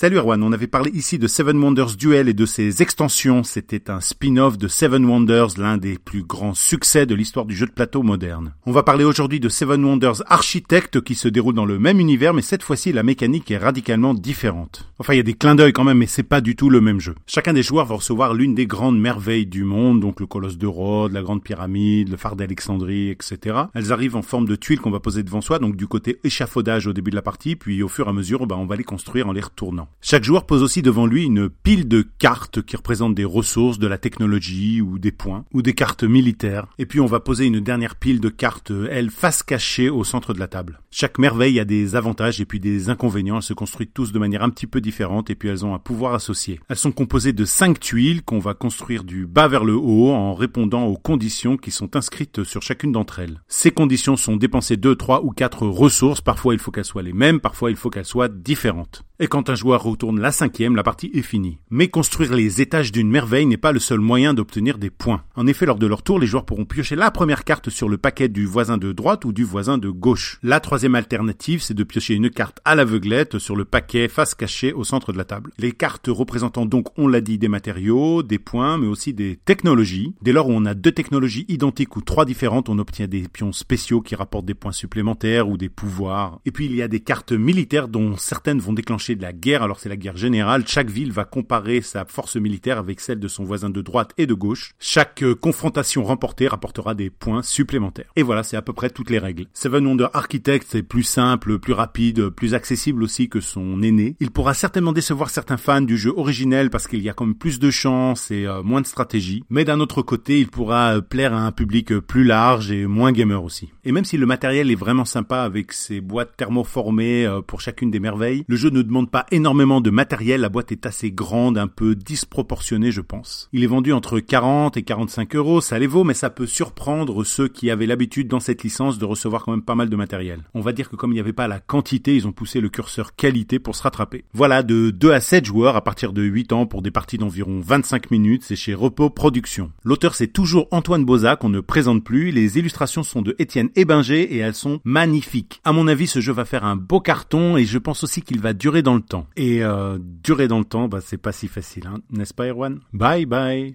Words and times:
Salut 0.00 0.18
Erwan, 0.18 0.40
on 0.44 0.52
avait 0.52 0.68
parlé 0.68 0.92
ici 0.94 1.18
de 1.18 1.26
Seven 1.26 1.58
Wonders 1.58 1.96
Duel 1.96 2.28
et 2.28 2.32
de 2.32 2.46
ses 2.46 2.82
extensions. 2.82 3.42
C'était 3.42 3.90
un 3.90 3.98
spin-off 3.98 4.56
de 4.56 4.68
Seven 4.68 5.04
Wonders, 5.04 5.58
l'un 5.58 5.76
des 5.76 5.98
plus 5.98 6.22
grands 6.22 6.54
succès 6.54 7.04
de 7.04 7.16
l'histoire 7.16 7.46
du 7.46 7.56
jeu 7.56 7.66
de 7.66 7.72
plateau 7.72 8.04
moderne. 8.04 8.54
On 8.64 8.70
va 8.70 8.84
parler 8.84 9.02
aujourd'hui 9.02 9.40
de 9.40 9.48
Seven 9.48 9.84
Wonders 9.84 10.22
Architect 10.28 11.00
qui 11.00 11.16
se 11.16 11.26
déroule 11.26 11.56
dans 11.56 11.64
le 11.64 11.80
même 11.80 11.98
univers 11.98 12.32
mais 12.32 12.42
cette 12.42 12.62
fois-ci 12.62 12.92
la 12.92 13.02
mécanique 13.02 13.50
est 13.50 13.58
radicalement 13.58 14.14
différente. 14.14 14.88
Enfin 15.00 15.14
il 15.14 15.16
y 15.16 15.20
a 15.20 15.24
des 15.24 15.34
clins 15.34 15.56
d'œil 15.56 15.72
quand 15.72 15.82
même 15.82 15.98
mais 15.98 16.06
c'est 16.06 16.22
pas 16.22 16.40
du 16.40 16.54
tout 16.54 16.70
le 16.70 16.80
même 16.80 17.00
jeu. 17.00 17.16
Chacun 17.26 17.52
des 17.52 17.64
joueurs 17.64 17.86
va 17.86 17.96
recevoir 17.96 18.34
l'une 18.34 18.54
des 18.54 18.68
grandes 18.68 19.00
merveilles 19.00 19.46
du 19.46 19.64
monde, 19.64 19.98
donc 19.98 20.20
le 20.20 20.26
colosse 20.26 20.58
de 20.58 20.68
Rhodes, 20.68 21.12
la 21.12 21.22
grande 21.22 21.42
pyramide, 21.42 22.08
le 22.08 22.16
phare 22.16 22.36
d'Alexandrie, 22.36 23.10
etc. 23.10 23.62
Elles 23.74 23.92
arrivent 23.92 24.14
en 24.14 24.22
forme 24.22 24.46
de 24.46 24.54
tuiles 24.54 24.78
qu'on 24.78 24.92
va 24.92 25.00
poser 25.00 25.24
devant 25.24 25.40
soi, 25.40 25.58
donc 25.58 25.74
du 25.74 25.88
côté 25.88 26.20
échafaudage 26.22 26.86
au 26.86 26.92
début 26.92 27.10
de 27.10 27.16
la 27.16 27.22
partie, 27.22 27.56
puis 27.56 27.82
au 27.82 27.88
fur 27.88 28.06
et 28.06 28.10
à 28.10 28.12
mesure 28.12 28.46
bah, 28.46 28.54
on 28.56 28.66
va 28.66 28.76
les 28.76 28.84
construire 28.84 29.26
en 29.26 29.32
les 29.32 29.40
retournant. 29.40 29.87
Chaque 30.00 30.24
joueur 30.24 30.46
pose 30.46 30.62
aussi 30.62 30.80
devant 30.80 31.06
lui 31.06 31.24
une 31.24 31.48
pile 31.48 31.88
de 31.88 32.02
cartes 32.02 32.62
qui 32.62 32.76
représentent 32.76 33.16
des 33.16 33.24
ressources, 33.24 33.78
de 33.78 33.88
la 33.88 33.98
technologie 33.98 34.80
ou 34.80 34.98
des 34.98 35.10
points, 35.10 35.44
ou 35.52 35.60
des 35.60 35.74
cartes 35.74 36.04
militaires. 36.04 36.66
Et 36.78 36.86
puis 36.86 37.00
on 37.00 37.06
va 37.06 37.20
poser 37.20 37.46
une 37.46 37.60
dernière 37.60 37.96
pile 37.96 38.20
de 38.20 38.28
cartes, 38.28 38.72
elles, 38.90 39.10
face 39.10 39.42
cachée 39.42 39.90
au 39.90 40.04
centre 40.04 40.34
de 40.34 40.38
la 40.38 40.46
table. 40.46 40.80
Chaque 40.90 41.18
merveille 41.18 41.60
a 41.60 41.64
des 41.64 41.96
avantages 41.96 42.40
et 42.40 42.44
puis 42.44 42.60
des 42.60 42.90
inconvénients. 42.90 43.36
Elles 43.36 43.42
se 43.42 43.54
construisent 43.54 43.90
tous 43.92 44.12
de 44.12 44.18
manière 44.18 44.42
un 44.42 44.50
petit 44.50 44.66
peu 44.66 44.80
différente 44.80 45.30
et 45.30 45.34
puis 45.34 45.48
elles 45.48 45.66
ont 45.66 45.74
un 45.74 45.78
pouvoir 45.78 46.14
associé. 46.14 46.60
Elles 46.68 46.76
sont 46.76 46.92
composées 46.92 47.32
de 47.32 47.44
cinq 47.44 47.80
tuiles 47.80 48.22
qu'on 48.22 48.38
va 48.38 48.54
construire 48.54 49.04
du 49.04 49.26
bas 49.26 49.48
vers 49.48 49.64
le 49.64 49.74
haut 49.74 50.10
en 50.10 50.34
répondant 50.34 50.84
aux 50.84 50.96
conditions 50.96 51.56
qui 51.56 51.70
sont 51.70 51.96
inscrites 51.96 52.44
sur 52.44 52.62
chacune 52.62 52.92
d'entre 52.92 53.18
elles. 53.18 53.42
Ces 53.48 53.72
conditions 53.72 54.16
sont 54.16 54.36
dépenser 54.36 54.76
deux, 54.76 54.96
trois 54.96 55.24
ou 55.24 55.30
quatre 55.32 55.66
ressources. 55.66 56.20
Parfois 56.20 56.54
il 56.54 56.60
faut 56.60 56.70
qu'elles 56.70 56.84
soient 56.84 57.02
les 57.02 57.12
mêmes, 57.12 57.40
parfois 57.40 57.70
il 57.70 57.76
faut 57.76 57.90
qu'elles 57.90 58.04
soient 58.04 58.28
différentes. 58.28 59.04
Et 59.20 59.26
quand 59.26 59.50
un 59.50 59.56
joueur 59.56 59.82
retourne 59.82 60.20
la 60.20 60.30
cinquième, 60.30 60.76
la 60.76 60.84
partie 60.84 61.10
est 61.12 61.22
finie. 61.22 61.58
Mais 61.70 61.88
construire 61.88 62.32
les 62.32 62.60
étages 62.60 62.92
d'une 62.92 63.10
merveille 63.10 63.46
n'est 63.46 63.56
pas 63.56 63.72
le 63.72 63.80
seul 63.80 63.98
moyen 63.98 64.32
d'obtenir 64.32 64.78
des 64.78 64.90
points. 64.90 65.24
En 65.34 65.48
effet, 65.48 65.66
lors 65.66 65.78
de 65.78 65.88
leur 65.88 66.04
tour, 66.04 66.20
les 66.20 66.28
joueurs 66.28 66.44
pourront 66.44 66.64
piocher 66.64 66.94
la 66.94 67.10
première 67.10 67.42
carte 67.42 67.68
sur 67.68 67.88
le 67.88 67.98
paquet 67.98 68.28
du 68.28 68.46
voisin 68.46 68.78
de 68.78 68.92
droite 68.92 69.24
ou 69.24 69.32
du 69.32 69.42
voisin 69.42 69.76
de 69.76 69.90
gauche. 69.90 70.38
La 70.44 70.60
troisième 70.60 70.94
alternative, 70.94 71.60
c'est 71.62 71.74
de 71.74 71.82
piocher 71.82 72.14
une 72.14 72.30
carte 72.30 72.60
à 72.64 72.76
l'aveuglette 72.76 73.40
sur 73.40 73.56
le 73.56 73.64
paquet 73.64 74.06
face 74.06 74.36
cachée 74.36 74.72
au 74.72 74.84
centre 74.84 75.12
de 75.12 75.18
la 75.18 75.24
table. 75.24 75.50
Les 75.58 75.72
cartes 75.72 76.06
représentant 76.06 76.64
donc, 76.64 76.96
on 76.96 77.08
l'a 77.08 77.20
dit, 77.20 77.38
des 77.38 77.48
matériaux, 77.48 78.22
des 78.22 78.38
points, 78.38 78.78
mais 78.78 78.86
aussi 78.86 79.14
des 79.14 79.40
technologies. 79.44 80.14
Dès 80.22 80.30
lors 80.30 80.48
où 80.48 80.52
on 80.52 80.64
a 80.64 80.74
deux 80.74 80.92
technologies 80.92 81.44
identiques 81.48 81.96
ou 81.96 82.02
trois 82.02 82.24
différentes, 82.24 82.68
on 82.68 82.78
obtient 82.78 83.08
des 83.08 83.26
pions 83.26 83.52
spéciaux 83.52 84.00
qui 84.00 84.14
rapportent 84.14 84.46
des 84.46 84.54
points 84.54 84.70
supplémentaires 84.70 85.48
ou 85.48 85.56
des 85.56 85.68
pouvoirs. 85.68 86.40
Et 86.46 86.52
puis 86.52 86.66
il 86.66 86.76
y 86.76 86.82
a 86.82 86.88
des 86.88 87.00
cartes 87.00 87.32
militaires 87.32 87.88
dont 87.88 88.16
certaines 88.16 88.60
vont 88.60 88.72
déclencher 88.72 89.07
de 89.16 89.22
la 89.22 89.32
guerre, 89.32 89.62
alors 89.62 89.80
c'est 89.80 89.88
la 89.88 89.96
guerre 89.96 90.16
générale. 90.16 90.64
Chaque 90.66 90.90
ville 90.90 91.12
va 91.12 91.24
comparer 91.24 91.80
sa 91.80 92.04
force 92.04 92.36
militaire 92.36 92.78
avec 92.78 93.00
celle 93.00 93.20
de 93.20 93.28
son 93.28 93.44
voisin 93.44 93.70
de 93.70 93.80
droite 93.80 94.12
et 94.18 94.26
de 94.26 94.34
gauche. 94.34 94.72
Chaque 94.78 95.22
euh, 95.22 95.34
confrontation 95.34 96.04
remportée 96.04 96.48
rapportera 96.48 96.94
des 96.94 97.10
points 97.10 97.42
supplémentaires. 97.42 98.10
Et 98.16 98.22
voilà, 98.22 98.42
c'est 98.42 98.56
à 98.56 98.62
peu 98.62 98.72
près 98.72 98.90
toutes 98.90 99.10
les 99.10 99.18
règles. 99.18 99.46
Seven 99.52 99.86
Wonder 99.86 100.08
Architect, 100.12 100.66
c'est 100.68 100.82
plus 100.82 101.02
simple, 101.02 101.58
plus 101.58 101.72
rapide, 101.72 102.28
plus 102.30 102.54
accessible 102.54 103.02
aussi 103.02 103.28
que 103.28 103.40
son 103.40 103.82
aîné. 103.82 104.16
Il 104.20 104.30
pourra 104.30 104.54
certainement 104.54 104.92
décevoir 104.92 105.30
certains 105.30 105.56
fans 105.56 105.80
du 105.80 105.96
jeu 105.96 106.12
originel 106.16 106.70
parce 106.70 106.86
qu'il 106.86 107.02
y 107.02 107.08
a 107.08 107.14
comme 107.14 107.34
plus 107.34 107.58
de 107.58 107.70
chance 107.70 108.30
et 108.30 108.46
euh, 108.46 108.62
moins 108.62 108.80
de 108.80 108.86
stratégie. 108.86 109.42
Mais 109.50 109.64
d'un 109.64 109.80
autre 109.80 110.02
côté, 110.02 110.40
il 110.40 110.48
pourra 110.48 110.96
euh, 110.96 111.00
plaire 111.00 111.34
à 111.34 111.46
un 111.46 111.52
public 111.52 111.98
plus 112.00 112.24
large 112.24 112.70
et 112.70 112.86
moins 112.86 113.12
gamer 113.12 113.42
aussi. 113.42 113.70
Et 113.88 113.92
même 113.92 114.04
si 114.04 114.18
le 114.18 114.26
matériel 114.26 114.70
est 114.70 114.74
vraiment 114.74 115.06
sympa 115.06 115.38
avec 115.38 115.72
ses 115.72 116.02
boîtes 116.02 116.36
thermoformées 116.36 117.26
pour 117.46 117.62
chacune 117.62 117.90
des 117.90 118.00
merveilles, 118.00 118.44
le 118.46 118.54
jeu 118.54 118.68
ne 118.68 118.82
demande 118.82 119.10
pas 119.10 119.24
énormément 119.30 119.80
de 119.80 119.88
matériel, 119.88 120.42
la 120.42 120.50
boîte 120.50 120.72
est 120.72 120.84
assez 120.84 121.10
grande, 121.10 121.56
un 121.56 121.68
peu 121.68 121.94
disproportionnée 121.94 122.92
je 122.92 123.00
pense. 123.00 123.48
Il 123.54 123.64
est 123.64 123.66
vendu 123.66 123.94
entre 123.94 124.20
40 124.20 124.76
et 124.76 124.82
45 124.82 125.34
euros, 125.36 125.62
ça 125.62 125.78
les 125.78 125.86
vaut, 125.86 126.04
mais 126.04 126.12
ça 126.12 126.28
peut 126.28 126.44
surprendre 126.44 127.24
ceux 127.24 127.48
qui 127.48 127.70
avaient 127.70 127.86
l'habitude 127.86 128.28
dans 128.28 128.40
cette 128.40 128.62
licence 128.62 128.98
de 128.98 129.06
recevoir 129.06 129.42
quand 129.42 129.52
même 129.52 129.62
pas 129.62 129.74
mal 129.74 129.88
de 129.88 129.96
matériel. 129.96 130.40
On 130.52 130.60
va 130.60 130.72
dire 130.72 130.90
que 130.90 130.96
comme 130.96 131.12
il 131.12 131.14
n'y 131.14 131.20
avait 131.20 131.32
pas 131.32 131.48
la 131.48 131.58
quantité, 131.58 132.14
ils 132.14 132.26
ont 132.28 132.32
poussé 132.32 132.60
le 132.60 132.68
curseur 132.68 133.16
qualité 133.16 133.58
pour 133.58 133.74
se 133.74 133.84
rattraper. 133.84 134.26
Voilà, 134.34 134.62
de 134.62 134.90
2 134.90 135.12
à 135.12 135.20
7 135.20 135.46
joueurs 135.46 135.76
à 135.76 135.82
partir 135.82 136.12
de 136.12 136.20
8 136.20 136.52
ans 136.52 136.66
pour 136.66 136.82
des 136.82 136.90
parties 136.90 137.16
d'environ 137.16 137.62
25 137.64 138.10
minutes, 138.10 138.42
c'est 138.44 138.54
chez 138.54 138.74
Repos 138.74 139.08
Productions. 139.08 139.72
L'auteur 139.82 140.14
c'est 140.14 140.26
toujours 140.26 140.68
Antoine 140.72 141.06
Boza 141.06 141.36
qu'on 141.36 141.48
ne 141.48 141.60
présente 141.60 142.04
plus, 142.04 142.32
les 142.32 142.58
illustrations 142.58 143.02
sont 143.02 143.22
de 143.22 143.34
Étienne 143.38 143.70
Ebinger 143.78 144.22
et 144.22 144.38
elles 144.38 144.54
sont 144.54 144.80
magnifiques. 144.84 145.60
À 145.64 145.72
mon 145.72 145.86
avis, 145.86 146.06
ce 146.06 146.20
jeu 146.20 146.32
va 146.32 146.44
faire 146.44 146.64
un 146.64 146.76
beau 146.76 147.00
carton 147.00 147.56
et 147.56 147.64
je 147.64 147.78
pense 147.78 148.02
aussi 148.02 148.22
qu'il 148.22 148.40
va 148.40 148.52
durer 148.52 148.82
dans 148.82 148.94
le 148.94 149.02
temps. 149.02 149.26
Et 149.36 149.62
euh, 149.62 149.98
durer 150.00 150.48
dans 150.48 150.58
le 150.58 150.64
temps, 150.64 150.88
bah, 150.88 150.98
c'est 151.04 151.16
pas 151.18 151.32
si 151.32 151.48
facile, 151.48 151.86
hein, 151.86 152.00
n'est-ce 152.10 152.34
pas, 152.34 152.46
Erwan? 152.46 152.80
Bye 152.92 153.26
bye. 153.26 153.74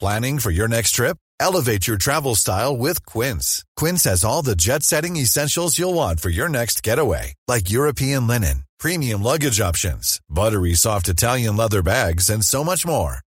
Planning 0.00 0.38
for 0.38 0.50
your 0.50 0.66
next 0.68 0.92
trip? 0.92 1.16
Elevate 1.38 1.86
your 1.86 1.98
travel 1.98 2.34
style 2.34 2.76
with 2.76 3.04
Quince. 3.06 3.64
Quince 3.76 4.04
has 4.04 4.24
all 4.24 4.42
the 4.42 4.56
jet-setting 4.56 5.16
essentials 5.16 5.78
you'll 5.78 5.94
want 5.94 6.20
for 6.20 6.30
your 6.30 6.48
next 6.48 6.82
getaway, 6.82 7.34
like 7.48 7.70
European 7.70 8.26
linen, 8.26 8.64
premium 8.78 9.22
luggage 9.22 9.60
options, 9.60 10.20
buttery 10.28 10.74
soft 10.74 11.08
Italian 11.08 11.56
leather 11.56 11.82
bags, 11.82 12.28
and 12.30 12.44
so 12.44 12.64
much 12.64 12.86
more. 12.86 13.20